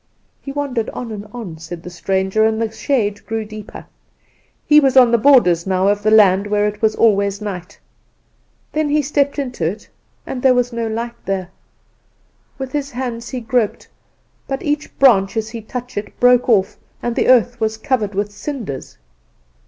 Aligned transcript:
"He 0.41 0.51
wandered 0.51 0.89
on 0.89 1.11
and 1.11 1.27
on," 1.31 1.59
said 1.59 1.83
the 1.83 1.91
stranger, 1.91 2.43
"and 2.43 2.59
the 2.59 2.71
shade 2.71 3.23
grew 3.27 3.45
deeper. 3.45 3.85
He 4.65 4.79
was 4.79 4.97
on 4.97 5.11
the 5.11 5.19
borders 5.19 5.67
now 5.67 5.87
of 5.89 6.01
the 6.01 6.09
land 6.09 6.47
where 6.47 6.67
it 6.67 6.83
is 6.83 6.95
always 6.95 7.39
night. 7.39 7.77
Then 8.71 8.89
he 8.89 9.03
stepped 9.03 9.37
into 9.37 9.63
it, 9.63 9.87
and 10.25 10.41
there 10.41 10.55
was 10.55 10.73
no 10.73 10.87
light 10.87 11.23
there. 11.27 11.49
With 12.57 12.71
his 12.71 12.89
hands 12.89 13.29
he 13.29 13.41
groped; 13.41 13.87
but 14.47 14.63
each 14.63 14.97
branch 14.97 15.37
as 15.37 15.49
he 15.51 15.61
touched 15.61 15.97
it 15.99 16.19
broke 16.19 16.49
off, 16.49 16.77
and 17.03 17.15
the 17.15 17.27
earth 17.27 17.59
was 17.59 17.77
covered 17.77 18.15
with 18.15 18.31
cinders. 18.31 18.97